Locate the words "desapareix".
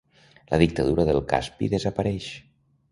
1.77-2.33